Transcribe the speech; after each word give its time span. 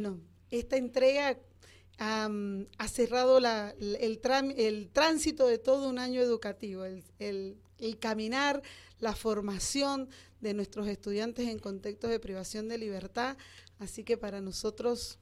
No, 0.00 0.18
esta 0.50 0.78
entrega 0.78 1.38
ha 1.98 2.88
cerrado 2.88 3.36
el, 3.38 4.90
tránsito 4.92 5.46
de 5.46 5.58
todo 5.58 5.90
un 5.90 5.98
año 5.98 6.22
educativo, 6.22 6.84
el, 7.18 7.58
caminar, 7.98 8.62
la 8.98 9.14
formación 9.14 10.08
de 10.40 10.54
nuestros 10.54 10.88
estudiantes 10.88 11.48
en 11.48 11.58
contextos 11.58 12.08
de 12.08 12.18
privación 12.18 12.66
de 12.68 12.78
libertad. 12.78 13.36
Así 13.78 14.02
que 14.02 14.16
para 14.16 14.40
nosotros 14.40 15.18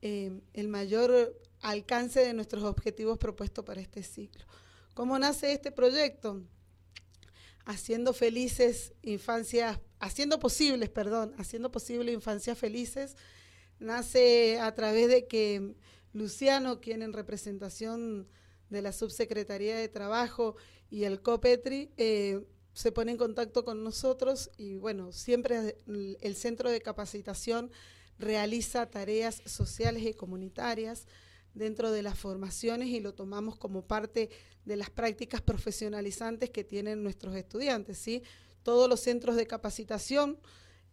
eh, 0.00 0.40
el 0.52 0.68
mayor 0.68 1.36
alcance 1.60 2.20
de 2.20 2.32
nuestros 2.32 2.62
objetivos 2.62 3.18
propuestos 3.18 3.64
para 3.64 3.80
este 3.80 4.04
ciclo. 4.04 4.46
¿Cómo 4.94 5.18
nace 5.18 5.52
este 5.52 5.72
proyecto? 5.72 6.40
Haciendo 7.64 8.12
felices 8.12 8.92
infancias, 9.02 9.80
haciendo 9.98 10.38
posibles, 10.38 10.88
perdón, 10.88 11.34
haciendo 11.38 11.72
posible 11.72 12.12
infancias 12.12 12.56
felices, 12.56 13.16
nace 13.80 14.60
a 14.60 14.74
través 14.74 15.08
de 15.08 15.26
que 15.26 15.74
Luciano, 16.12 16.80
quien 16.80 17.02
en 17.02 17.12
representación 17.12 18.28
de 18.68 18.82
la 18.82 18.92
Subsecretaría 18.92 19.76
de 19.76 19.88
Trabajo 19.88 20.56
y 20.90 21.04
el 21.04 21.22
COPETRI, 21.22 21.90
eh, 21.96 22.46
se 22.72 22.92
pone 22.92 23.12
en 23.12 23.18
contacto 23.18 23.64
con 23.64 23.82
nosotros 23.82 24.50
y 24.56 24.76
bueno, 24.76 25.12
siempre 25.12 25.76
el 26.20 26.36
centro 26.36 26.70
de 26.70 26.80
capacitación 26.80 27.70
realiza 28.18 28.86
tareas 28.86 29.42
sociales 29.44 30.04
y 30.04 30.14
comunitarias 30.14 31.06
dentro 31.54 31.90
de 31.90 32.02
las 32.02 32.18
formaciones 32.18 32.88
y 32.88 33.00
lo 33.00 33.14
tomamos 33.14 33.56
como 33.56 33.86
parte 33.86 34.30
de 34.64 34.76
las 34.76 34.90
prácticas 34.90 35.40
profesionalizantes 35.40 36.50
que 36.50 36.62
tienen 36.62 37.02
nuestros 37.02 37.34
estudiantes. 37.34 37.98
¿sí? 37.98 38.22
Todos 38.62 38.88
los 38.88 39.00
centros 39.00 39.36
de 39.36 39.46
capacitación 39.46 40.38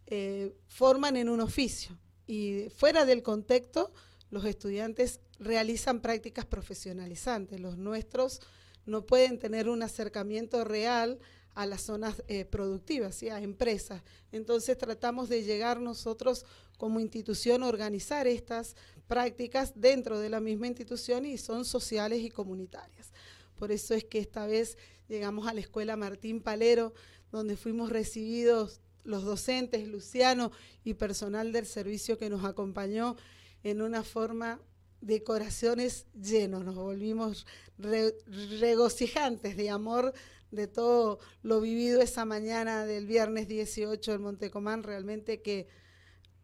eh, 0.08 0.56
forman 0.68 1.16
en 1.16 1.30
un 1.30 1.42
oficio 1.42 1.98
y 2.28 2.70
fuera 2.76 3.06
del 3.06 3.24
contexto 3.24 3.92
los 4.30 4.46
estudiantes 4.46 5.22
realizan 5.40 6.02
prácticas 6.02 6.46
profesionalizantes. 6.46 7.60
Los 7.60 7.78
nuestros 7.78 8.42
no 8.86 9.06
pueden 9.06 9.40
tener 9.40 9.70
un 9.70 9.82
acercamiento 9.82 10.64
real 10.64 11.20
a 11.56 11.66
las 11.66 11.82
zonas 11.82 12.22
eh, 12.28 12.46
productivas, 12.46 13.24
y 13.24 13.30
a 13.30 13.42
empresas. 13.42 14.04
Entonces 14.32 14.78
tratamos 14.78 15.28
de 15.28 15.44
llegar 15.44 15.80
nosotros 15.80 16.46
como 16.78 17.00
institución 17.00 17.64
a 17.64 17.68
organizar 17.68 18.28
estas 18.28 18.76
prácticas 19.08 19.74
dentro 19.76 20.20
de 20.20 20.30
la 20.30 20.40
misma 20.40 20.68
institución 20.68 21.26
y 21.26 21.38
son 21.40 21.66
sociales 21.66 22.22
y 22.22 22.30
comunitarias. 22.30 23.12
Por 23.58 23.72
eso 23.72 23.96
es 23.96 24.04
que 24.04 24.20
esta 24.20 24.46
vez 24.46 24.78
llegamos 25.08 25.48
a 25.48 25.54
la 25.54 25.62
Escuela 25.62 25.98
Martín 25.98 26.42
Palero, 26.42 26.94
donde 27.32 27.58
fuimos 27.58 27.90
recibidos 27.90 28.82
los 29.08 29.24
docentes, 29.24 29.88
Luciano 29.88 30.52
y 30.84 30.94
personal 30.94 31.52
del 31.52 31.66
servicio 31.66 32.18
que 32.18 32.30
nos 32.30 32.44
acompañó 32.44 33.16
en 33.64 33.82
una 33.82 34.04
forma 34.04 34.60
de 35.02 35.24
corazones 35.24 36.08
llenos, 36.14 36.66
nos 36.66 36.76
volvimos 36.76 37.46
regocijantes 37.78 39.56
de 39.56 39.70
amor 39.70 40.14
de 40.52 40.68
todo 40.68 41.20
lo 41.42 41.62
vivido 41.62 42.02
esa 42.02 42.26
mañana 42.26 42.86
del 42.86 43.06
viernes 43.06 43.48
18 43.48 44.14
en 44.14 44.22
Montecomán, 44.22 44.84
realmente 44.84 45.42
que 45.42 45.68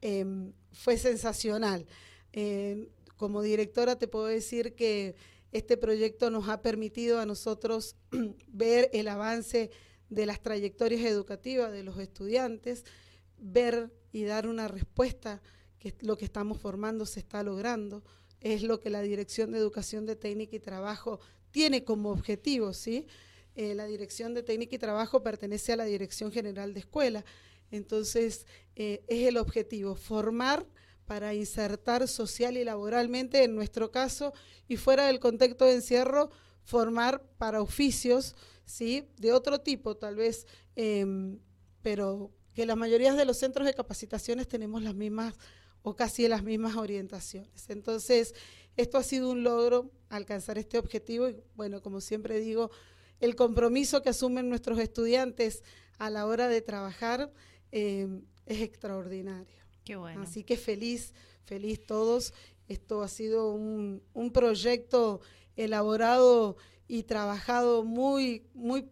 em, 0.01 0.53
fue 0.71 0.97
sensacional. 0.97 1.85
Em, 2.31 2.87
como 3.17 3.41
directora 3.41 3.97
te 3.97 4.07
puedo 4.07 4.25
decir 4.25 4.75
que 4.75 5.15
este 5.51 5.77
proyecto 5.77 6.29
nos 6.29 6.47
ha 6.47 6.61
permitido 6.61 7.19
a 7.19 7.25
nosotros 7.25 7.95
ver 8.47 8.89
el 8.93 9.07
avance 9.07 9.69
de 10.13 10.25
las 10.25 10.41
trayectorias 10.41 11.01
educativas 11.01 11.71
de 11.71 11.83
los 11.83 11.97
estudiantes, 11.99 12.85
ver 13.37 13.91
y 14.11 14.23
dar 14.23 14.47
una 14.47 14.67
respuesta 14.67 15.41
que 15.79 15.93
lo 16.01 16.17
que 16.17 16.25
estamos 16.25 16.59
formando 16.59 17.05
se 17.05 17.19
está 17.19 17.43
logrando, 17.43 18.03
es 18.39 18.61
lo 18.63 18.79
que 18.79 18.89
la 18.89 19.01
Dirección 19.01 19.51
de 19.51 19.57
Educación 19.57 20.05
de 20.05 20.15
Técnica 20.15 20.55
y 20.55 20.59
Trabajo 20.59 21.19
tiene 21.51 21.83
como 21.83 22.11
objetivo, 22.11 22.73
¿sí? 22.73 23.07
Eh, 23.55 23.73
la 23.73 23.85
Dirección 23.85 24.33
de 24.33 24.43
Técnica 24.43 24.75
y 24.75 24.79
Trabajo 24.79 25.23
pertenece 25.23 25.73
a 25.73 25.77
la 25.77 25.85
Dirección 25.85 26.31
General 26.31 26.73
de 26.73 26.81
Escuela, 26.81 27.25
entonces 27.71 28.45
eh, 28.75 29.03
es 29.07 29.27
el 29.27 29.37
objetivo, 29.37 29.95
formar 29.95 30.65
para 31.05 31.33
insertar 31.33 32.07
social 32.07 32.55
y 32.57 32.63
laboralmente, 32.63 33.43
en 33.43 33.55
nuestro 33.55 33.91
caso, 33.91 34.33
y 34.67 34.77
fuera 34.77 35.07
del 35.07 35.19
contexto 35.19 35.65
de 35.65 35.75
encierro, 35.75 36.29
formar 36.63 37.23
para 37.37 37.61
oficios, 37.61 38.35
¿sí? 38.65 39.07
De 39.17 39.31
otro 39.33 39.61
tipo, 39.61 39.95
tal 39.95 40.15
vez, 40.15 40.47
em, 40.75 41.39
pero 41.81 42.31
que 42.53 42.65
la 42.65 42.75
mayoría 42.75 43.13
de 43.13 43.25
los 43.25 43.37
centros 43.37 43.65
de 43.65 43.73
capacitaciones 43.73 44.47
tenemos 44.47 44.83
las 44.83 44.95
mismas 44.95 45.35
o 45.81 45.95
casi 45.95 46.27
las 46.27 46.43
mismas 46.43 46.75
orientaciones. 46.75 47.69
Entonces, 47.69 48.33
esto 48.77 48.97
ha 48.97 49.03
sido 49.03 49.29
un 49.29 49.43
logro 49.43 49.91
alcanzar 50.09 50.57
este 50.57 50.77
objetivo 50.77 51.29
y 51.29 51.43
bueno, 51.55 51.81
como 51.81 52.01
siempre 52.01 52.39
digo, 52.39 52.71
el 53.19 53.35
compromiso 53.35 54.01
que 54.01 54.09
asumen 54.09 54.49
nuestros 54.49 54.79
estudiantes 54.79 55.63
a 55.97 56.09
la 56.09 56.25
hora 56.25 56.47
de 56.47 56.61
trabajar 56.61 57.31
eh, 57.71 58.07
es 58.45 58.61
extraordinario. 58.61 59.63
Qué 59.83 59.95
bueno. 59.95 60.21
Así 60.21 60.43
que 60.43 60.57
feliz, 60.57 61.13
feliz 61.43 61.85
todos. 61.85 62.33
Esto 62.67 63.01
ha 63.01 63.07
sido 63.07 63.51
un, 63.51 64.01
un 64.13 64.31
proyecto 64.31 65.21
elaborado 65.55 66.55
y 66.93 67.03
trabajado 67.03 67.83
muy, 67.83 68.47
muy, 68.53 68.89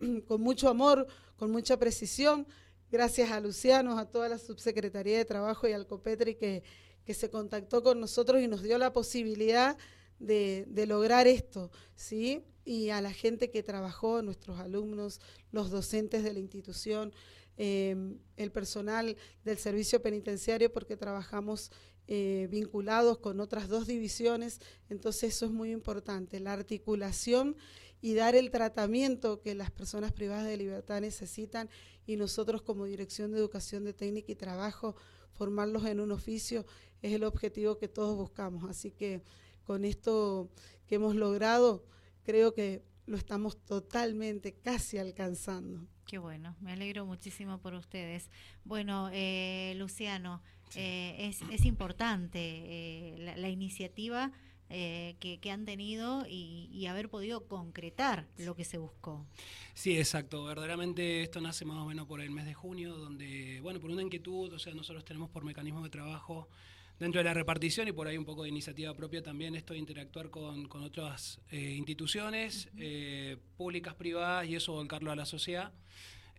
con 0.26 0.40
mucho 0.40 0.68
amor, 0.68 1.06
con 1.36 1.50
mucha 1.50 1.78
precisión 1.78 2.46
Gracias 2.90 3.32
a 3.32 3.40
Luciano, 3.40 3.98
a 3.98 4.08
toda 4.08 4.28
la 4.28 4.38
Subsecretaría 4.38 5.18
de 5.18 5.24
Trabajo 5.24 5.66
y 5.66 5.72
al 5.72 5.88
COPETRI 5.88 6.36
que, 6.36 6.62
que 7.04 7.14
se 7.14 7.30
contactó 7.30 7.82
con 7.82 7.98
nosotros 7.98 8.40
y 8.40 8.46
nos 8.46 8.62
dio 8.62 8.78
la 8.78 8.92
posibilidad 8.92 9.76
de, 10.20 10.84
lograr 10.86 11.26
esto, 11.26 11.72
¿sí? 11.96 12.44
Y 12.64 12.90
a 12.90 13.00
la 13.00 13.12
gente 13.12 13.50
que 13.50 13.64
trabajó, 13.64 14.22
nuestros 14.22 14.60
alumnos, 14.60 15.20
los 15.50 15.70
docentes 15.70 16.22
de 16.22 16.32
la 16.32 16.38
institución, 16.38 17.12
em, 17.56 18.18
el 18.36 18.52
personal 18.52 19.16
del 19.44 19.58
servicio 19.58 20.00
penitenciario, 20.00 20.72
porque 20.72 20.96
trabajamos 20.96 21.72
eh, 22.08 22.48
vinculados 22.50 23.18
con 23.18 23.40
otras 23.40 23.68
dos 23.68 23.86
divisiones, 23.86 24.60
entonces 24.88 25.34
eso 25.34 25.46
es 25.46 25.52
muy 25.52 25.72
importante, 25.72 26.40
la 26.40 26.52
articulación 26.52 27.56
y 28.00 28.14
dar 28.14 28.34
el 28.34 28.50
tratamiento 28.50 29.40
que 29.40 29.54
las 29.54 29.70
personas 29.70 30.12
privadas 30.12 30.46
de 30.46 30.56
libertad 30.56 31.00
necesitan 31.00 31.68
y 32.06 32.16
nosotros 32.16 32.62
como 32.62 32.84
Dirección 32.84 33.32
de 33.32 33.38
Educación 33.38 33.84
de 33.84 33.92
Técnica 33.92 34.32
y 34.32 34.36
Trabajo, 34.36 34.94
formarlos 35.32 35.84
en 35.86 36.00
un 36.00 36.12
oficio 36.12 36.64
es 37.02 37.12
el 37.12 37.24
objetivo 37.24 37.78
que 37.78 37.88
todos 37.88 38.16
buscamos. 38.16 38.68
Así 38.68 38.90
que 38.90 39.22
con 39.64 39.84
esto 39.84 40.50
que 40.86 40.96
hemos 40.96 41.14
logrado, 41.14 41.84
creo 42.22 42.54
que 42.54 42.84
lo 43.06 43.16
estamos 43.16 43.62
totalmente 43.64 44.54
casi 44.54 44.98
alcanzando. 44.98 45.86
Qué 46.06 46.18
bueno, 46.18 46.56
me 46.60 46.72
alegro 46.72 47.04
muchísimo 47.04 47.60
por 47.60 47.74
ustedes. 47.74 48.30
Bueno, 48.64 49.10
eh, 49.12 49.74
Luciano, 49.76 50.42
eh, 50.74 51.32
es, 51.50 51.64
importante 51.64 52.38
eh, 52.40 53.34
la, 53.36 53.48
iniciativa 53.48 54.32
que, 54.68 55.50
han 55.50 55.64
tenido 55.64 56.26
y, 56.28 56.86
haber 56.86 57.08
podido 57.08 57.46
concretar 57.46 58.26
lo 58.38 58.54
que 58.54 58.64
se 58.64 58.78
buscó. 58.78 59.26
Sí, 59.74 59.96
exacto. 59.96 60.44
Verdaderamente 60.44 61.22
esto 61.22 61.40
nace 61.40 61.64
más 61.64 61.78
o 61.78 61.86
menos 61.86 62.06
por 62.06 62.20
el 62.20 62.30
mes 62.30 62.46
de 62.46 62.54
junio, 62.54 62.96
donde, 62.96 63.60
bueno, 63.60 63.80
por 63.80 63.90
una 63.90 64.02
inquietud, 64.02 64.52
o 64.52 64.58
sea, 64.58 64.74
nosotros 64.74 65.04
tenemos 65.04 65.30
por 65.30 65.44
mecanismo 65.44 65.82
de 65.82 65.90
trabajo 65.90 66.48
dentro 66.98 67.18
de 67.20 67.24
la 67.24 67.34
repartición 67.34 67.88
y 67.88 67.92
por 67.92 68.08
ahí 68.08 68.16
un 68.16 68.24
poco 68.24 68.42
de 68.42 68.48
iniciativa 68.48 68.94
propia 68.94 69.22
también 69.22 69.54
esto 69.54 69.74
de 69.74 69.80
interactuar 69.80 70.30
con, 70.30 70.66
otras 70.82 71.40
eh, 71.50 71.74
instituciones 71.76 72.68
eh, 72.78 73.36
públicas, 73.56 73.94
privadas 73.94 74.46
y 74.48 74.56
eso 74.56 74.72
volcarlo 74.72 75.10
a 75.12 75.16
la 75.16 75.26
sociedad. 75.26 75.72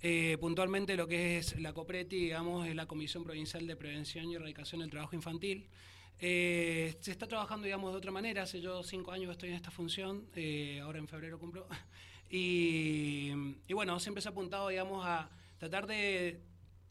Eh, 0.02 0.38
puntualmente 0.40 0.96
lo 0.96 1.08
que 1.08 1.38
es 1.38 1.60
la 1.60 1.74
COPRETI, 1.74 2.16
digamos, 2.16 2.68
es 2.68 2.76
la 2.76 2.86
Comisión 2.86 3.24
Provincial 3.24 3.66
de 3.66 3.76
Prevención 3.76 4.30
y 4.30 4.36
Erradicación 4.36 4.82
del 4.82 4.90
Trabajo 4.90 5.16
Infantil. 5.16 5.68
se 6.20 6.96
está 7.04 7.28
trabajando, 7.28 7.66
digamos, 7.66 7.92
de 7.92 7.98
otra 7.98 8.12
manera. 8.12 8.44
Hace 8.44 8.62
yo 8.62 8.84
cinco 8.84 9.12
años 9.12 9.32
estoy 9.32 9.50
en 9.50 9.56
esta 9.56 9.72
función, 9.72 10.28
ahora 10.84 11.00
en 11.00 11.08
febrero 11.08 11.40
cumplo. 11.40 11.68
Y, 12.30 13.32
bueno, 13.74 14.00
siempre 14.00 14.22
se 14.22 14.28
ha 14.28 14.32
apuntado, 14.32 14.68
digamos, 14.68 15.06
a 15.06 15.30
tratar 15.60 15.88
de 15.88 16.42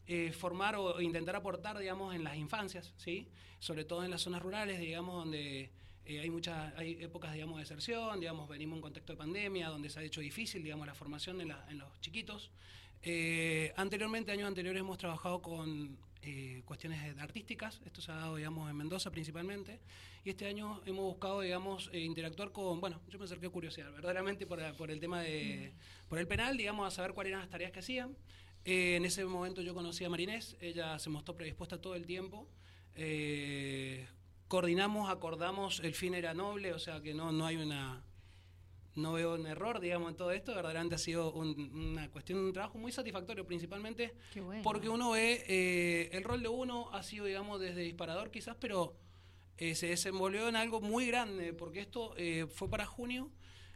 eh, 0.07 0.31
formar 0.31 0.75
o 0.75 0.99
intentar 1.01 1.35
aportar, 1.35 1.77
digamos, 1.77 2.15
en 2.15 2.23
las 2.23 2.37
infancias, 2.37 2.93
¿sí? 2.97 3.27
Sobre 3.59 3.85
todo 3.85 4.03
en 4.03 4.11
las 4.11 4.21
zonas 4.21 4.41
rurales, 4.41 4.79
digamos, 4.79 5.15
donde 5.15 5.69
eh, 6.05 6.19
hay 6.19 6.29
muchas, 6.29 6.73
hay 6.77 7.03
épocas, 7.03 7.33
digamos, 7.33 7.57
de 7.57 7.63
deserción, 7.63 8.19
digamos, 8.19 8.47
venimos 8.47 8.77
en 8.77 8.81
contexto 8.81 9.13
de 9.13 9.17
pandemia, 9.17 9.69
donde 9.69 9.89
se 9.89 9.99
ha 9.99 10.03
hecho 10.03 10.21
difícil, 10.21 10.63
digamos, 10.63 10.87
la 10.87 10.95
formación 10.95 11.41
en, 11.41 11.77
los 11.77 12.01
chiquitos. 12.01 12.49
Eh, 13.03 13.73
anteriormente, 13.75 14.31
años 14.31 14.47
anteriores, 14.47 14.79
hemos 14.79 14.97
trabajado 14.97 15.41
con 15.41 15.97
cuestiones 16.65 17.17
artísticas, 17.19 17.79
esto 17.85 18.01
se 18.01 18.11
ha 18.11 18.15
dado, 18.15 18.35
digamos, 18.35 18.69
en 18.69 18.75
Mendoza 18.75 19.09
principalmente, 19.11 19.79
y 20.25 20.29
este 20.31 20.45
año 20.45 20.81
hemos 20.85 21.05
buscado, 21.05 21.39
digamos, 21.39 21.89
interactuar 21.93 22.51
con, 22.51 22.81
bueno, 22.81 22.99
yo 23.07 23.17
me 23.17 23.23
acerqué 23.23 23.47
curiosidad, 23.47 23.93
verdaderamente 23.93 24.45
por, 24.45 24.59
por 24.75 24.91
el 24.91 24.99
tema 24.99 25.21
de, 25.21 25.71
por 26.09 26.19
el 26.19 26.27
penal, 26.27 26.57
digamos, 26.57 26.85
a 26.85 26.91
saber 26.93 27.13
cuáles 27.13 27.29
eran 27.29 27.39
las 27.39 27.49
tareas 27.49 27.71
que 27.71 27.79
hacían, 27.79 28.17
eh, 28.69 28.97
en 28.97 29.05
ese 29.05 29.23
momento 29.23 29.61
yo 29.61 29.73
conocí 29.73 30.03
a 30.03 30.09
Marinés, 30.09 30.57
ella 30.59 30.99
se 30.99 31.09
mostró 31.09 31.33
predispuesta 31.33 31.79
todo 31.79 31.95
el 31.95 32.05
tiempo. 32.05 32.49
Eh, 32.95 34.05
coordinamos, 34.49 35.09
acordamos, 35.09 35.79
el 35.79 35.93
fin 35.93 36.13
era 36.13 36.33
noble, 36.33 36.73
o 36.73 36.79
sea 36.79 37.01
que 37.01 37.13
no, 37.13 37.31
no 37.31 37.45
hay 37.45 37.55
una... 37.55 38.03
No 38.97 39.13
veo 39.13 39.35
un 39.35 39.45
error, 39.45 39.79
digamos, 39.79 40.09
en 40.09 40.17
todo 40.17 40.31
esto. 40.31 40.55
Verdaderamente 40.55 40.95
ha 40.95 40.97
sido 40.97 41.31
una 41.31 42.09
cuestión, 42.09 42.39
un 42.39 42.51
trabajo 42.51 42.77
muy 42.79 42.91
satisfactorio, 42.91 43.45
principalmente 43.45 44.15
porque 44.63 44.89
uno 44.89 45.11
ve 45.11 45.43
eh, 45.47 46.09
el 46.13 46.23
rol 46.23 46.41
de 46.41 46.49
uno 46.49 46.89
ha 46.91 47.03
sido, 47.03 47.25
digamos, 47.25 47.59
desde 47.59 47.81
disparador 47.81 48.31
quizás, 48.31 48.57
pero 48.59 48.97
eh, 49.57 49.75
se 49.75 49.87
desenvolvió 49.87 50.49
en 50.49 50.55
algo 50.55 50.81
muy 50.81 51.05
grande, 51.05 51.53
porque 51.53 51.79
esto 51.79 52.15
eh, 52.17 52.47
fue 52.47 52.69
para 52.69 52.85
junio 52.85 53.31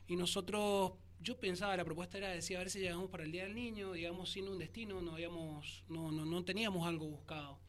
y 0.08 0.16
nosotros 0.16 0.94
yo 1.20 1.40
pensaba, 1.40 1.78
la 1.78 1.86
propuesta 1.86 2.18
era 2.18 2.30
decir, 2.30 2.58
a 2.58 2.60
ver 2.60 2.72
si 2.72 2.80
llegamos 2.80 3.10
para 3.10 3.24
el 3.24 3.32
Día 3.32 3.44
del 3.44 3.54
Niño, 3.54 3.94
digamos, 3.94 4.32
sin 4.32 4.48
un 4.48 4.58
destino, 4.58 5.02
no, 5.02 5.14
habíamos, 5.14 5.84
no, 5.88 6.12
no, 6.12 6.26
no 6.26 6.44
teníamos 6.44 6.88
algo 6.88 7.06
buscado. 7.06 7.60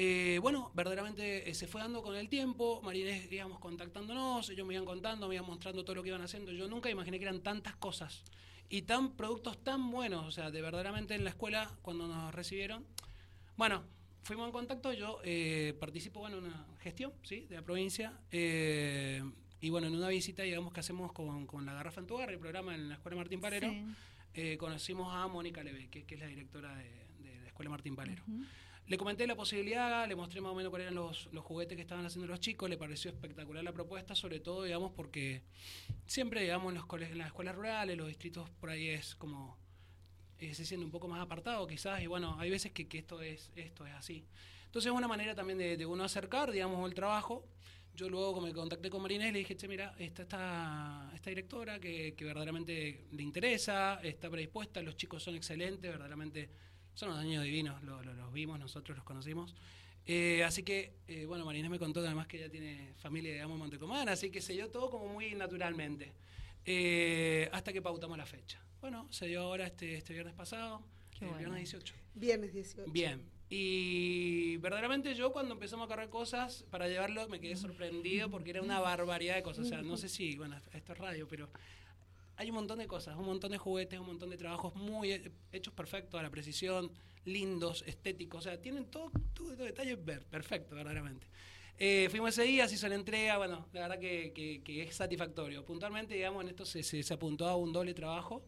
Eh, 0.00 0.38
bueno, 0.40 0.70
verdaderamente 0.74 1.50
eh, 1.50 1.54
se 1.54 1.66
fue 1.66 1.80
dando 1.80 2.04
con 2.04 2.14
el 2.14 2.28
tiempo, 2.28 2.80
Marinés 2.82 3.32
íbamos 3.32 3.58
contactándonos, 3.58 4.48
ellos 4.48 4.64
me 4.64 4.74
iban 4.74 4.86
contando, 4.86 5.26
me 5.26 5.34
iban 5.34 5.48
mostrando 5.48 5.82
todo 5.82 5.96
lo 5.96 6.04
que 6.04 6.10
iban 6.10 6.22
haciendo. 6.22 6.52
Yo 6.52 6.68
nunca 6.68 6.88
imaginé 6.88 7.18
que 7.18 7.24
eran 7.24 7.42
tantas 7.42 7.74
cosas 7.74 8.22
y 8.68 8.82
tan 8.82 9.16
productos 9.16 9.58
tan 9.64 9.90
buenos, 9.90 10.24
o 10.24 10.30
sea, 10.30 10.52
de 10.52 10.62
verdaderamente 10.62 11.16
en 11.16 11.24
la 11.24 11.30
escuela, 11.30 11.76
cuando 11.82 12.06
nos 12.06 12.32
recibieron. 12.32 12.86
Bueno, 13.56 13.82
fuimos 14.22 14.46
en 14.46 14.52
contacto, 14.52 14.92
yo 14.92 15.18
eh, 15.24 15.76
participo 15.80 16.28
en 16.28 16.34
una 16.34 16.64
gestión, 16.78 17.12
¿sí?, 17.24 17.46
de 17.46 17.56
la 17.56 17.62
provincia. 17.62 18.20
y 18.30 19.68
bueno, 19.68 19.88
en 19.88 19.96
una 19.96 20.06
visita, 20.06 20.44
digamos, 20.44 20.72
que 20.72 20.78
hacemos 20.78 21.10
con, 21.12 21.66
La 21.66 21.72
Garrafa 21.72 22.00
en 22.00 22.06
tu 22.06 22.20
el 22.20 22.38
programa 22.38 22.72
en 22.72 22.88
la 22.88 22.94
Escuela 22.94 23.16
Martín 23.16 23.40
Palero, 23.40 23.74
conocimos 24.58 25.12
a 25.12 25.26
Mónica 25.26 25.64
Leve, 25.64 25.88
que, 25.88 26.04
es 26.08 26.20
la 26.20 26.28
directora 26.28 26.76
de, 26.76 27.40
la 27.42 27.48
Escuela 27.48 27.68
Martín 27.68 27.96
Palero. 27.96 28.22
Le 28.88 28.96
comenté 28.96 29.26
la 29.26 29.36
posibilidad, 29.36 30.08
le 30.08 30.16
mostré 30.16 30.40
más 30.40 30.52
o 30.52 30.54
menos 30.54 30.70
cuáles 30.70 30.86
eran 30.86 30.94
los, 30.94 31.28
juguetes 31.42 31.76
que 31.76 31.82
estaban 31.82 32.06
haciendo 32.06 32.26
los 32.26 32.40
chicos, 32.40 32.70
le 32.70 32.78
pareció 32.78 33.10
espectacular 33.10 33.62
la 33.62 33.72
propuesta, 33.72 34.14
sobre 34.14 34.40
todo, 34.40 34.64
digamos, 34.64 34.92
porque 34.92 35.42
siempre, 36.06 36.40
digamos, 36.40 36.72
en, 36.72 36.80
los 36.80 37.02
en 37.02 37.18
las 37.18 37.26
escuelas 37.26 37.54
rurales, 37.54 37.98
los 37.98 38.08
distritos 38.08 38.48
por 38.48 38.70
ahí 38.70 38.88
es 38.88 39.14
como, 39.14 39.58
eh, 40.38 40.54
se 40.54 40.64
siente 40.64 40.86
un 40.86 40.90
poco 40.90 41.06
más 41.06 41.20
apartado 41.20 41.66
quizás, 41.66 42.00
y 42.00 42.06
bueno, 42.06 42.36
hay 42.40 42.48
veces 42.48 42.72
que, 42.72 42.88
esto, 42.90 43.20
es, 43.20 43.50
esto 43.56 43.86
es 43.86 43.92
así. 43.92 44.24
Entonces 44.64 44.90
es 44.90 44.96
una 44.96 45.08
manera 45.08 45.34
también 45.34 45.58
de, 45.58 45.84
uno 45.84 46.02
acercar, 46.04 46.50
digamos, 46.50 46.88
el 46.88 46.94
trabajo. 46.94 47.44
Yo 47.94 48.08
luego 48.08 48.40
me 48.40 48.54
contacté 48.54 48.88
con 48.88 49.02
Marinés 49.02 49.34
le 49.34 49.40
dije, 49.40 49.54
che, 49.54 49.68
mira, 49.68 49.94
está 49.98 50.22
esta, 50.22 51.10
esta 51.14 51.28
directora 51.28 51.78
que, 51.78 52.14
que 52.14 52.24
verdaderamente 52.24 53.04
le 53.12 53.22
interesa, 53.22 54.00
está 54.02 54.30
predispuesta, 54.30 54.80
los 54.80 54.96
chicos 54.96 55.22
son 55.22 55.36
excelentes, 55.36 55.90
verdaderamente 55.90 56.48
son 56.98 57.10
unos 57.10 57.22
años 57.22 57.44
divinos, 57.44 57.80
los 57.84 58.32
vimos, 58.32 58.58
nosotros 58.58 58.96
los 58.96 59.04
conocimos. 59.04 59.54
Eh, 60.04 60.42
así 60.42 60.64
que, 60.64 60.94
eh, 61.06 61.26
bueno, 61.26 61.44
Marinés 61.44 61.70
me 61.70 61.78
contó 61.78 62.00
además 62.00 62.26
que 62.26 62.38
ella 62.38 62.50
tiene 62.50 62.92
familia, 62.96 63.32
digamos, 63.32 63.54
en 63.54 63.58
Montecomán, 63.60 64.08
así 64.08 64.30
que 64.30 64.40
se 64.40 64.54
dio 64.54 64.68
todo 64.68 64.90
como 64.90 65.06
muy 65.06 65.32
naturalmente, 65.36 66.12
eh, 66.64 67.48
hasta 67.52 67.72
que 67.72 67.80
pautamos 67.80 68.18
la 68.18 68.26
fecha. 68.26 68.60
Bueno, 68.80 69.06
se 69.10 69.28
dio 69.28 69.42
ahora 69.42 69.66
este, 69.66 69.96
este 69.96 70.12
viernes 70.12 70.34
pasado, 70.34 70.82
el 71.20 71.28
viernes 71.36 71.58
18. 71.58 71.94
Viernes 72.14 72.52
18. 72.52 72.90
Bien. 72.90 73.22
Y 73.48 74.56
verdaderamente 74.56 75.14
yo 75.14 75.30
cuando 75.30 75.54
empezamos 75.54 75.86
a 75.86 75.88
cargar 75.88 76.10
cosas 76.10 76.64
para 76.68 76.88
llevarlo 76.88 77.28
me 77.28 77.38
quedé 77.40 77.56
sorprendido 77.56 78.28
porque 78.28 78.50
era 78.50 78.60
una 78.60 78.80
barbaridad 78.80 79.36
de 79.36 79.44
cosas. 79.44 79.66
O 79.66 79.68
sea, 79.68 79.82
no 79.82 79.96
sé 79.96 80.08
si, 80.08 80.36
bueno, 80.36 80.60
esto 80.72 80.92
es 80.92 80.98
radio, 80.98 81.28
pero 81.28 81.48
hay 82.38 82.50
un 82.50 82.54
montón 82.54 82.78
de 82.78 82.86
cosas, 82.86 83.16
un 83.16 83.26
montón 83.26 83.50
de 83.50 83.58
juguetes, 83.58 83.98
un 83.98 84.06
montón 84.06 84.30
de 84.30 84.36
trabajos 84.36 84.74
muy 84.76 85.20
hechos 85.50 85.74
perfectos, 85.74 86.20
a 86.20 86.22
la 86.22 86.30
precisión, 86.30 86.92
lindos, 87.24 87.82
estéticos, 87.86 88.38
o 88.38 88.48
sea, 88.48 88.62
tienen 88.62 88.86
todo, 88.86 89.10
todo, 89.34 89.50
detalles 89.56 90.02
ver, 90.04 90.24
perfecto, 90.24 90.76
verdaderamente. 90.76 91.26
Eh, 91.78 92.06
fuimos 92.10 92.30
ese 92.30 92.44
día, 92.44 92.68
se 92.68 92.76
hizo 92.76 92.88
la 92.88 92.94
entrega, 92.94 93.38
bueno, 93.38 93.66
la 93.72 93.88
verdad 93.88 93.98
que, 93.98 94.62
es 94.64 94.94
satisfactorio. 94.94 95.64
Puntualmente, 95.64 96.14
digamos, 96.14 96.44
en 96.44 96.50
esto 96.50 96.64
se, 96.64 96.84
se, 96.84 97.12
apuntó 97.12 97.48
a 97.48 97.56
un 97.56 97.72
doble 97.72 97.92
trabajo. 97.92 98.44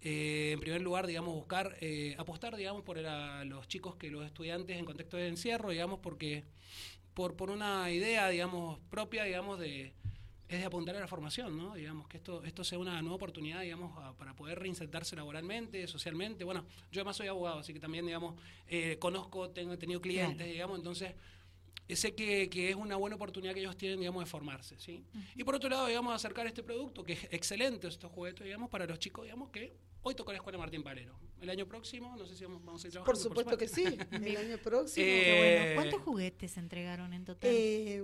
Eh, 0.00 0.52
en 0.52 0.60
primer 0.60 0.80
lugar, 0.80 1.06
digamos, 1.06 1.34
buscar, 1.34 1.76
eh, 1.82 2.14
apostar, 2.18 2.56
digamos, 2.56 2.82
por 2.82 2.98
los 2.98 3.68
chicos 3.68 3.96
que 3.96 4.10
los 4.10 4.24
estudiantes 4.24 4.78
en 4.78 4.86
contexto 4.86 5.18
de 5.18 5.28
encierro, 5.28 5.70
digamos, 5.70 6.00
porque 6.00 6.44
por, 7.12 7.36
por 7.36 7.50
una 7.50 7.90
idea, 7.90 8.28
digamos, 8.28 8.80
propia, 8.90 9.24
digamos, 9.24 9.58
de, 9.58 9.92
es 10.48 10.60
de 10.60 10.64
apuntar 10.64 10.96
a 10.96 11.00
la 11.00 11.08
formación, 11.08 11.56
¿no? 11.56 11.74
Digamos, 11.74 12.06
que 12.08 12.18
esto, 12.18 12.44
esto 12.44 12.64
sea 12.64 12.78
una 12.78 13.00
nueva 13.00 13.16
oportunidad, 13.16 13.62
digamos, 13.62 13.92
para 14.16 14.34
poder 14.34 14.58
reinsertarse 14.58 15.16
laboralmente, 15.16 15.86
socialmente. 15.86 16.44
Bueno, 16.44 16.64
yo 16.92 17.00
además 17.00 17.16
soy 17.16 17.28
abogado, 17.28 17.60
así 17.60 17.72
que 17.72 17.80
también, 17.80 18.06
digamos, 18.06 18.34
eh, 18.66 18.98
conozco, 18.98 19.50
tengo 19.50 19.72
he 19.72 19.78
tenido 19.78 20.00
clientes, 20.00 20.46
digamos, 20.46 20.78
entonces 20.78 21.14
eh, 21.86 21.96
sé 21.96 22.14
que, 22.14 22.48
que, 22.48 22.70
es 22.70 22.76
una 22.76 22.96
buena 22.96 23.16
oportunidad 23.16 23.52
que 23.52 23.60
ellos 23.60 23.76
tienen, 23.76 24.00
digamos, 24.00 24.24
de 24.24 24.30
formarse, 24.30 24.78
¿sí? 24.78 25.04
Y 25.34 25.44
por 25.44 25.54
otro 25.54 25.68
lado, 25.68 25.86
digamos, 25.86 26.14
acercar 26.14 26.46
este 26.46 26.62
producto, 26.62 27.04
que 27.04 27.14
es 27.14 27.24
excelente, 27.30 27.88
estos 27.88 28.10
juguetes, 28.10 28.44
digamos, 28.44 28.70
para 28.70 28.86
los 28.86 28.98
chicos, 28.98 29.24
digamos, 29.24 29.50
que 29.50 29.76
hoy 30.02 30.14
tocó 30.14 30.32
la 30.32 30.38
Escuela 30.38 30.58
Martín 30.58 30.82
Palero. 30.82 31.18
El 31.42 31.50
año 31.50 31.66
próximo, 31.66 32.16
no 32.16 32.24
sé 32.24 32.36
si 32.36 32.44
vamos 32.44 32.82
a 32.84 32.86
ir 32.86 32.92
trabajando. 32.92 33.04
Por 33.04 33.16
supuesto, 33.16 33.58
que 33.58 33.68
sí, 33.68 33.98
el 34.12 34.36
año 34.36 34.58
próximo. 34.62 35.06
Eh, 35.06 35.72
¿Cuántos 35.74 36.00
juguetes 36.00 36.56
entregaron 36.56 37.12
en 37.12 37.24
total? 37.26 37.50
Eh, 37.52 38.02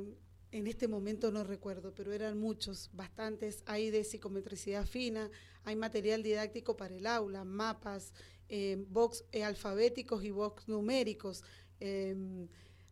en 0.52 0.66
este 0.66 0.88
momento 0.88 1.30
no 1.30 1.44
recuerdo, 1.44 1.92
pero 1.94 2.12
eran 2.12 2.38
muchos, 2.38 2.90
bastantes. 2.92 3.62
Hay 3.66 3.90
de 3.90 4.04
psicometricidad 4.04 4.86
fina, 4.86 5.30
hay 5.64 5.76
material 5.76 6.22
didáctico 6.22 6.76
para 6.76 6.96
el 6.96 7.06
aula, 7.06 7.44
mapas, 7.44 8.12
eh, 8.48 8.84
box 8.88 9.24
eh, 9.32 9.44
alfabéticos 9.44 10.24
y 10.24 10.30
box 10.30 10.66
numéricos. 10.68 11.44
Eh, 11.78 12.16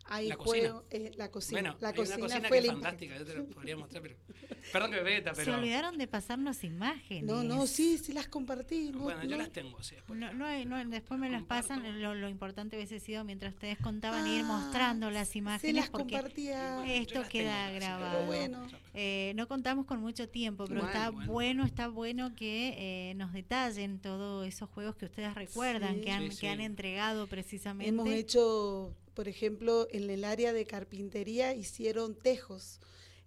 hay 0.09 0.29
la 0.29 0.37
cocina. 0.37 0.83
Eh, 0.91 1.13
la 1.17 1.31
cocina. 1.31 1.61
Bueno, 1.61 1.77
la 1.81 1.93
cocina, 1.93 2.17
una 2.17 2.27
cocina 2.27 2.49
que 2.49 2.59
es 2.59 2.67
fantástica, 2.67 3.19
yo 3.19 3.25
te 3.25 3.35
lo 3.35 3.47
podría 3.47 3.77
mostrar, 3.77 4.03
pero 4.03 4.17
perdón 4.73 4.91
que 4.91 4.97
me 4.97 5.03
veta, 5.03 5.33
pero 5.33 5.53
se 5.53 5.59
olvidaron 5.59 5.99
de 5.99 6.07
pasarnos 6.07 6.65
imágenes. 6.65 7.25
No, 7.25 7.43
no, 7.43 7.67
sí, 7.67 7.99
sí 7.99 8.13
las 8.13 8.29
compartí. 8.29 8.91
bueno, 8.93 9.25
yo 9.25 9.37
las 9.37 9.51
tengo, 9.51 9.83
sí. 9.83 9.95
Después, 9.97 10.19
no, 10.19 10.33
no, 10.33 10.85
después 10.87 11.21
me 11.21 11.31
las 11.31 11.43
pasan. 11.43 12.01
Lo, 12.01 12.15
lo, 12.15 12.29
importante 12.29 12.77
hubiese 12.77 13.01
sido 13.01 13.25
mientras 13.25 13.55
ustedes 13.55 13.79
contaban 13.79 14.27
ir 14.27 14.43
ah, 14.43 14.45
mostrando 14.45 15.11
las 15.11 15.35
imágenes. 15.37 15.61
Sí, 15.61 15.73
las 15.73 15.91
compartía. 15.91 16.85
Esto 16.87 17.23
queda 17.29 17.71
grabado. 17.71 18.27
Bueno. 18.27 18.67
Eh, 18.95 19.33
no 19.37 19.47
contamos 19.47 19.87
con 19.87 20.01
mucho 20.01 20.29
tiempo, 20.29 20.65
pero 20.67 20.85
está 20.85 21.11
bueno. 21.11 21.65
está 21.65 21.89
bueno 21.89 22.35
que 22.35 22.75
eh, 23.11 23.15
nos 23.15 23.33
detallen 23.33 24.01
todos 24.01 24.47
esos 24.47 24.69
juegos 24.71 24.97
que 24.97 25.05
ustedes 25.05 25.35
recuerdan, 25.35 26.01
que 26.01 26.11
han, 26.11 26.31
que 26.31 26.49
han 26.49 26.61
entregado 26.61 27.27
precisamente. 27.27 27.89
Hemos 27.89 28.09
hecho 28.09 28.95
por 29.19 29.27
ejemplo, 29.27 29.89
en 29.91 30.09
el 30.11 30.23
área 30.23 30.53
de 30.53 30.65
carpintería 30.65 31.53
hicieron 31.53 32.15
tejos. 32.15 32.79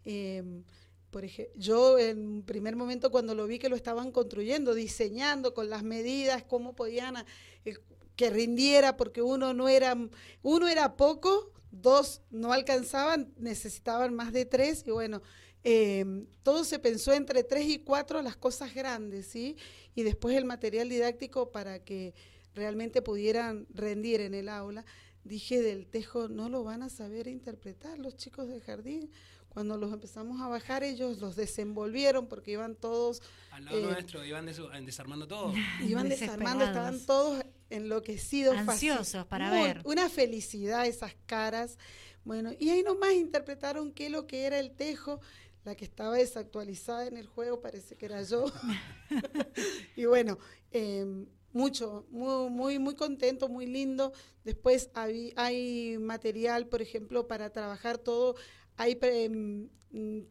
Em, 0.06 0.64
por 1.10 1.26
ejemplo, 1.26 1.54
yo 1.58 2.00
en 2.00 2.44
primer 2.44 2.78
momento 2.78 3.12
cuando 3.12 3.36
lo 3.36 3.46
vi 3.46 3.60
que 3.60 3.68
lo 3.68 3.76
estaban 3.76 4.14
construyendo, 4.14 4.74
diseñando 4.74 5.54
con 5.54 5.70
las 5.70 5.84
medidas, 5.84 6.44
cómo 6.44 6.78
podían 6.78 7.18
eh, 7.66 7.76
que 8.16 8.30
rindiera, 8.30 8.96
porque 8.96 9.22
uno 9.22 9.54
no 9.54 9.68
era, 9.68 9.98
uno 10.44 10.70
era 10.70 10.96
poco, 10.96 11.52
dos 11.72 12.22
no 12.30 12.54
alcanzaban, 12.54 13.34
necesitaban 13.36 14.14
más 14.14 14.32
de 14.32 14.46
tres, 14.46 14.86
y 14.88 14.92
bueno, 14.92 15.22
em, 15.66 16.26
todo 16.42 16.64
se 16.64 16.80
pensó 16.80 17.12
entre 17.12 17.44
tres 17.44 17.66
y 17.66 17.80
cuatro 17.80 18.22
las 18.22 18.38
cosas 18.38 18.74
grandes, 18.74 19.26
¿sí? 19.26 19.58
Y 19.94 20.04
después 20.04 20.38
el 20.38 20.46
material 20.46 20.88
didáctico 20.88 21.52
para 21.52 21.84
que 21.84 22.14
realmente 22.56 23.02
pudieran 23.02 23.68
rendir 23.74 24.22
en 24.22 24.34
el 24.34 24.48
aula 24.48 24.86
dije 25.24 25.62
del 25.62 25.88
tejo, 25.88 26.28
no 26.28 26.50
lo 26.50 26.64
van 26.64 26.84
a 26.84 26.90
saber 26.90 27.28
interpretar 27.28 28.00
los 28.00 28.16
chicos 28.16 28.48
del 28.48 28.62
jardín. 28.62 29.12
Cuando 29.50 29.76
los 29.76 29.92
empezamos 29.92 30.42
a 30.42 30.48
bajar, 30.48 30.84
ellos 30.84 31.20
los 31.20 31.36
desenvolvieron 31.36 32.28
porque 32.28 32.52
iban 32.52 32.76
todos... 32.76 33.22
Al 33.52 33.66
lado 33.66 33.80
eh, 33.80 33.84
nuestro, 33.84 34.24
iban 34.24 34.46
desarmando 34.86 35.28
todo. 35.28 35.54
Iban 35.86 36.08
desarmando, 36.08 36.64
estaban 36.64 37.06
todos 37.06 37.44
enloquecidos. 37.70 38.56
Ansiosos 38.56 39.26
para 39.26 39.52
ver. 39.52 39.82
Una 39.84 40.08
felicidad 40.08 40.86
esas 40.86 41.16
caras. 41.26 41.78
Bueno, 42.24 42.52
y 42.60 42.70
ahí 42.70 42.82
nomás 42.82 43.12
interpretaron 43.12 43.92
qué 43.92 44.10
lo 44.10 44.26
que 44.26 44.46
era 44.46 44.58
el 44.58 44.72
tejo. 44.72 45.20
La 45.66 45.76
que 45.76 45.86
estaba 45.86 46.16
desactualizada 46.16 47.06
en 47.06 47.18
el 47.18 47.28
juego 47.28 47.62
parece 47.62 47.98
que 47.98 48.06
era 48.06 48.24
yo. 48.24 48.46
y 49.98 50.06
bueno, 50.06 50.38
eh, 50.72 51.26
mucho, 51.54 52.06
muy, 52.10 52.50
muy, 52.50 52.80
muy 52.80 52.96
contento, 52.96 53.50
muy 53.50 53.66
lindo. 53.66 54.14
Después 54.44 54.90
hay, 54.94 55.34
hay 55.36 55.98
material, 56.00 56.68
por 56.68 56.82
ejemplo, 56.82 57.28
para 57.28 57.50
trabajar 57.52 57.98
todo. 57.98 58.36
Hay 58.78 58.98
em, 59.02 59.70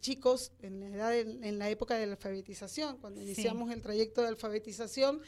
chicos 0.00 0.52
en 0.60 0.80
la 0.80 0.88
edad, 0.88 1.18
en, 1.18 1.58
la 1.58 1.70
época 1.70 1.96
de 1.96 2.06
la 2.06 2.12
alfabetización, 2.12 2.98
cuando 2.98 3.20
iniciamos 3.20 3.70
el 3.70 3.82
trayecto 3.82 4.22
de 4.22 4.28
alfabetización, 4.28 5.20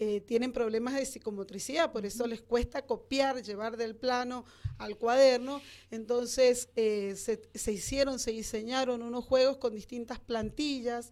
eh, 0.00 0.20
tienen 0.20 0.52
problemas 0.52 0.94
de 0.94 1.04
psicomotricidad, 1.04 1.90
por 1.90 2.06
eso 2.06 2.24
les 2.28 2.40
cuesta 2.40 2.82
copiar, 2.86 3.42
llevar 3.42 3.76
del 3.76 3.96
plano 3.96 4.44
al 4.78 4.96
cuaderno. 4.96 5.60
Entonces 5.90 6.68
eh, 6.76 7.14
se, 7.16 7.42
se, 7.54 7.72
hicieron, 7.72 8.20
se 8.20 8.30
diseñaron 8.30 9.02
unos 9.02 9.24
juegos 9.24 9.56
con 9.56 9.74
distintas 9.74 10.20
plantillas 10.20 11.10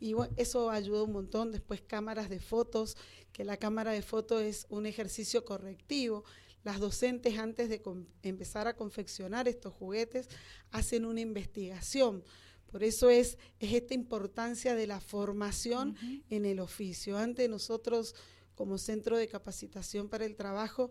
y 0.00 0.14
eso 0.36 0.70
ayudó 0.70 1.04
un 1.04 1.12
montón. 1.12 1.52
Después 1.52 1.80
cámaras 1.80 2.28
de 2.28 2.40
fotos 2.40 2.96
que 3.34 3.44
la 3.44 3.58
cámara 3.58 3.90
de 3.90 4.00
fotos 4.00 4.42
es 4.42 4.66
un 4.70 4.86
ejercicio 4.86 5.44
correctivo. 5.44 6.24
las 6.62 6.80
docentes 6.80 7.36
antes 7.36 7.68
de 7.68 7.82
empezar 8.22 8.68
a 8.68 8.74
confeccionar 8.74 9.48
estos 9.48 9.74
juguetes 9.74 10.30
hacen 10.70 11.04
una 11.04 11.20
investigación. 11.20 12.24
Por 12.72 12.82
eso 12.82 13.10
es, 13.10 13.36
es 13.58 13.74
esta 13.74 13.92
importancia 13.92 14.74
de 14.74 14.86
la 14.86 14.98
formación 14.98 15.94
en 16.30 16.46
el 16.46 16.60
oficio. 16.60 17.18
Antes 17.18 17.50
nosotros, 17.50 18.14
como 18.54 18.78
Centro 18.78 19.18
de 19.18 19.28
Capacitación 19.28 20.08
para 20.08 20.24
el 20.24 20.36
Trabajo, 20.36 20.90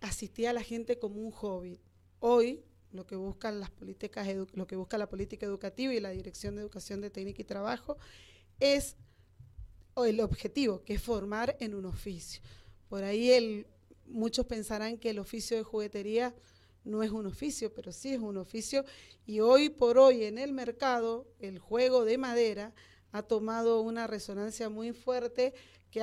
asistía 0.00 0.50
a 0.50 0.54
la 0.54 0.62
gente 0.62 0.98
como 0.98 1.20
un 1.20 1.30
hobby. 1.30 1.78
Hoy 2.20 2.64
lo 2.90 3.06
que 3.06 3.16
buscan 3.16 3.60
las 3.60 3.70
políticas 3.70 4.26
lo 4.54 4.66
que 4.66 4.76
busca 4.76 4.96
la 4.96 5.10
política 5.10 5.44
educativa 5.44 5.92
y 5.92 6.00
la 6.00 6.10
Dirección 6.10 6.54
de 6.54 6.62
Educación 6.62 7.02
de 7.02 7.10
Técnica 7.10 7.42
y 7.42 7.44
Trabajo 7.44 7.98
es 8.60 8.96
el 9.96 10.20
objetivo, 10.20 10.82
que 10.84 10.94
es 10.94 11.02
formar 11.02 11.56
en 11.60 11.74
un 11.74 11.86
oficio. 11.86 12.42
Por 12.88 13.04
ahí 13.04 13.30
el, 13.30 13.66
muchos 14.06 14.46
pensarán 14.46 14.98
que 14.98 15.10
el 15.10 15.18
oficio 15.18 15.56
de 15.56 15.62
juguetería 15.62 16.34
no 16.84 17.02
es 17.02 17.10
un 17.10 17.26
oficio, 17.26 17.72
pero 17.72 17.92
sí 17.92 18.14
es 18.14 18.20
un 18.20 18.36
oficio 18.36 18.84
y 19.24 19.40
hoy 19.40 19.68
por 19.68 19.98
hoy 19.98 20.24
en 20.24 20.38
el 20.38 20.52
mercado 20.52 21.26
el 21.38 21.58
juego 21.58 22.04
de 22.04 22.18
madera 22.18 22.74
ha 23.12 23.22
tomado 23.22 23.80
una 23.82 24.06
resonancia 24.06 24.68
muy 24.68 24.92
fuerte 24.92 25.54
que 25.90 26.02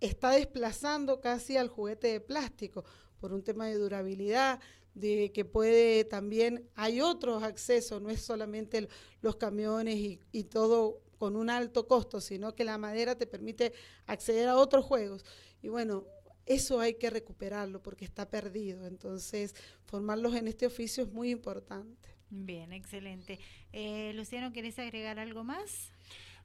está 0.00 0.32
desplazando 0.32 1.20
casi 1.20 1.56
al 1.56 1.68
juguete 1.68 2.08
de 2.08 2.20
plástico 2.20 2.84
por 3.20 3.32
un 3.32 3.42
tema 3.42 3.66
de 3.68 3.76
durabilidad, 3.76 4.60
de 4.94 5.30
que 5.32 5.44
puede 5.44 6.04
también, 6.04 6.68
hay 6.74 7.00
otros 7.00 7.42
accesos, 7.42 8.02
no 8.02 8.10
es 8.10 8.20
solamente 8.20 8.88
los 9.22 9.36
camiones 9.36 10.18
y 10.32 10.44
todo 10.44 11.00
con 11.22 11.36
un 11.36 11.50
alto 11.50 11.86
costo, 11.86 12.20
sino 12.20 12.56
que 12.56 12.64
la 12.64 12.78
madera 12.78 13.16
te 13.16 13.28
permite 13.28 13.72
acceder 14.06 14.48
a 14.48 14.56
otros 14.56 14.84
juegos. 14.84 15.24
Y 15.62 15.68
bueno, 15.68 16.04
eso 16.46 16.80
hay 16.80 16.94
que 16.94 17.10
recuperarlo 17.10 17.80
porque 17.80 18.04
está 18.04 18.28
perdido. 18.28 18.88
Entonces, 18.88 19.54
formarlos 19.84 20.34
en 20.34 20.48
este 20.48 20.66
oficio 20.66 21.04
es 21.04 21.12
muy 21.12 21.30
importante. 21.30 22.08
Bien, 22.28 22.72
excelente. 22.72 23.38
Eh, 23.72 24.10
Luciano, 24.16 24.52
¿querés 24.52 24.80
agregar 24.80 25.20
algo 25.20 25.44
más? 25.44 25.92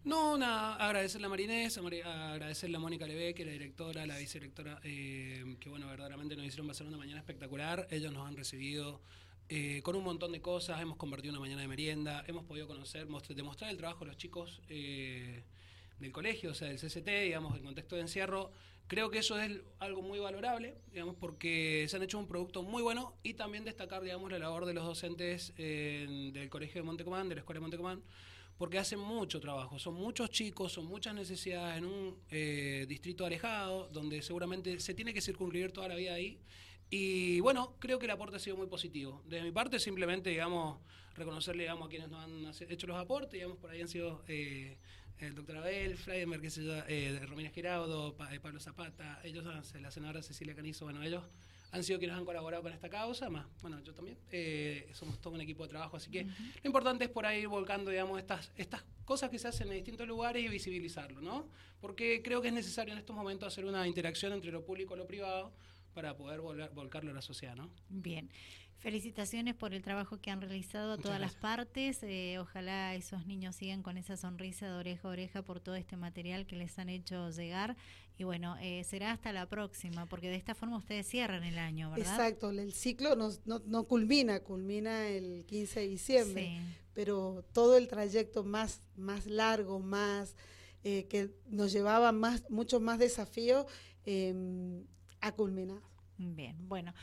No, 0.03 0.37
nada, 0.37 0.75
agradecerle 0.75 1.25
a 1.25 1.29
Marinés, 1.31 1.75
agradecerle 1.79 2.77
a 2.77 2.79
Mónica 2.79 3.07
Levé, 3.07 3.33
que 3.33 3.41
es 3.41 3.47
la 3.47 3.53
directora, 3.53 4.05
la 4.05 4.19
vicedirectora, 4.19 4.79
eh, 4.83 5.57
que 5.59 5.69
bueno, 5.69 5.87
verdaderamente 5.87 6.35
nos 6.35 6.45
hicieron 6.45 6.67
pasar 6.67 6.85
una 6.85 6.97
mañana 6.97 7.17
espectacular. 7.17 7.87
Ellos 7.89 8.13
nos 8.13 8.27
han 8.27 8.37
recibido 8.37 9.01
eh, 9.49 9.81
con 9.83 9.95
un 9.95 10.03
montón 10.03 10.31
de 10.31 10.41
cosas, 10.41 10.81
hemos 10.81 10.97
convertido 10.97 11.33
una 11.33 11.39
mañana 11.39 11.61
de 11.61 11.67
merienda, 11.67 12.23
hemos 12.27 12.43
podido 12.45 12.67
conocer, 12.67 13.07
demostrar 13.35 13.71
el 13.71 13.77
trabajo 13.77 14.05
de 14.05 14.07
los 14.07 14.17
chicos 14.17 14.61
del 14.67 16.11
colegio, 16.11 16.51
o 16.51 16.53
sea, 16.53 16.67
del 16.67 16.77
CCT, 16.77 17.07
digamos, 17.23 17.57
en 17.57 17.63
contexto 17.63 17.95
de 17.95 18.01
encierro. 18.01 18.51
Creo 18.87 19.09
que 19.09 19.19
eso 19.19 19.39
es 19.39 19.59
algo 19.79 20.01
muy 20.01 20.19
valorable, 20.19 20.75
digamos, 20.91 21.15
porque 21.15 21.85
se 21.89 21.97
han 21.97 22.03
hecho 22.03 22.19
un 22.19 22.27
producto 22.27 22.63
muy 22.63 22.81
bueno 22.81 23.15
y 23.23 23.33
también 23.33 23.65
destacar, 23.65 24.01
digamos, 24.01 24.31
la 24.31 24.39
labor 24.39 24.65
de 24.65 24.73
los 24.73 24.85
docentes 24.85 25.53
del 25.55 26.47
Colegio 26.49 26.81
de 26.81 26.85
Montecomán, 26.85 27.27
de 27.27 27.35
la 27.35 27.41
Escuela 27.41 27.57
de 27.57 27.61
Montecomán, 27.61 28.03
porque 28.57 28.79
hacen 28.79 28.99
mucho 28.99 29.39
trabajo. 29.39 29.77
Son 29.79 29.93
muchos 29.93 30.29
chicos, 30.29 30.73
son 30.73 30.85
muchas 30.85 31.13
necesidades 31.13 31.77
en 31.77 31.85
un 31.85 32.17
eh, 32.29 32.85
distrito 32.87 33.25
alejado, 33.25 33.87
donde 33.89 34.21
seguramente 34.21 34.79
se 34.79 34.93
tiene 34.93 35.13
que 35.13 35.21
circunscribir 35.21 35.71
toda 35.71 35.87
la 35.87 35.95
vida 35.95 36.13
ahí. 36.13 36.39
Y 36.89 37.39
bueno, 37.41 37.75
creo 37.79 37.99
que 37.99 38.05
el 38.05 38.11
aporte 38.11 38.37
ha 38.37 38.39
sido 38.39 38.57
muy 38.57 38.67
positivo. 38.67 39.21
De 39.25 39.41
mi 39.41 39.51
parte, 39.51 39.79
simplemente, 39.79 40.29
digamos, 40.29 40.79
reconocerle, 41.15 41.63
digamos, 41.63 41.87
a 41.87 41.89
quienes 41.89 42.09
nos 42.09 42.61
han 42.61 42.71
hecho 42.71 42.87
los 42.87 42.97
aportes, 42.97 43.33
digamos, 43.33 43.57
por 43.57 43.69
ahí 43.71 43.81
han 43.81 43.89
sido... 43.89 44.23
Eh, 44.27 44.77
el 45.19 45.33
doctor 45.33 45.57
Abel, 45.57 45.97
Freidenberg, 45.97 46.41
qué 46.41 46.49
sé 46.49 46.63
yo, 46.63 46.73
eh, 46.87 47.19
Romina 47.27 47.49
Giraudo, 47.49 48.15
eh, 48.31 48.39
Pablo 48.39 48.59
Zapata, 48.59 49.19
ellos, 49.23 49.45
la 49.45 49.91
senadora 49.91 50.21
Cecilia 50.21 50.53
Canizo, 50.53 50.85
bueno, 50.85 51.01
ellos 51.01 51.23
han 51.71 51.83
sido 51.83 51.99
quienes 51.99 52.15
han 52.15 52.23
colaborado 52.23 52.63
con 52.63 52.71
esta 52.71 52.87
causa, 52.89 53.29
más, 53.29 53.45
bueno, 53.61 53.81
yo 53.83 53.93
también, 53.93 54.17
eh, 54.31 54.87
somos 54.93 55.19
todo 55.19 55.33
un 55.33 55.41
equipo 55.41 55.63
de 55.63 55.69
trabajo, 55.69 55.97
así 55.97 56.11
que 56.11 56.23
lo 56.23 56.31
importante 56.63 57.05
es 57.05 57.09
por 57.09 57.25
ahí 57.25 57.41
ir 57.41 57.47
volcando, 57.47 57.89
digamos, 57.89 58.19
estas, 58.19 58.51
estas 58.55 58.83
cosas 59.05 59.29
que 59.29 59.39
se 59.39 59.47
hacen 59.47 59.67
en 59.69 59.75
distintos 59.75 60.07
lugares 60.07 60.43
y 60.43 60.47
visibilizarlo, 60.47 61.19
¿no? 61.19 61.49
Porque 61.81 62.21
creo 62.23 62.41
que 62.41 62.49
es 62.49 62.53
necesario 62.53 62.93
en 62.93 62.99
estos 62.99 63.15
momentos 63.15 63.47
hacer 63.47 63.65
una 63.65 63.87
interacción 63.87 64.33
entre 64.33 64.51
lo 64.51 64.63
público 64.63 64.95
y 64.95 64.97
lo 64.97 65.07
privado 65.07 65.51
para 65.97 66.15
poder 66.15 66.41
volcarlo 66.41 67.09
a 67.09 67.13
la 67.15 67.23
sociedad, 67.23 67.55
¿no? 67.55 67.71
Bien. 67.89 68.29
Felicitaciones 68.77 69.55
por 69.55 69.73
el 69.73 69.81
trabajo 69.81 70.21
que 70.21 70.29
han 70.29 70.39
realizado 70.39 70.91
a 70.93 70.97
todas 70.99 71.19
las 71.19 71.33
partes. 71.33 72.03
Eh, 72.03 72.37
ojalá 72.39 72.93
esos 72.93 73.25
niños 73.25 73.55
sigan 73.55 73.81
con 73.81 73.97
esa 73.97 74.15
sonrisa 74.15 74.67
de 74.67 74.73
oreja 74.73 75.07
a 75.07 75.11
oreja 75.11 75.41
por 75.41 75.59
todo 75.59 75.73
este 75.73 75.97
material 75.97 76.45
que 76.45 76.55
les 76.55 76.77
han 76.77 76.89
hecho 76.89 77.31
llegar. 77.31 77.75
Y 78.15 78.25
bueno, 78.25 78.57
eh, 78.61 78.83
será 78.83 79.11
hasta 79.11 79.33
la 79.33 79.49
próxima, 79.49 80.05
porque 80.05 80.29
de 80.29 80.35
esta 80.35 80.53
forma 80.53 80.77
ustedes 80.77 81.07
cierran 81.07 81.43
el 81.43 81.57
año, 81.57 81.89
¿verdad? 81.89 82.13
Exacto, 82.13 82.51
el 82.51 82.71
ciclo 82.73 83.15
no, 83.15 83.31
no, 83.65 83.83
culmina, 83.85 84.41
culmina 84.41 85.07
el 85.07 85.45
15 85.47 85.79
de 85.79 85.87
diciembre, 85.87 86.61
pero 86.93 87.43
todo 87.53 87.75
el 87.75 87.87
trayecto 87.87 88.43
más, 88.43 88.83
más 88.95 89.25
largo, 89.25 89.79
más 89.79 90.35
eh, 90.83 91.07
que 91.09 91.31
nos 91.47 91.71
llevaba 91.71 92.11
más, 92.11 92.43
muchos 92.51 92.81
más 92.81 92.99
desafíos, 92.99 93.65
eh, 94.05 94.83
ha 95.21 95.31
culminado. 95.33 95.83
Bien, 96.19 96.55
bueno, 96.67 96.93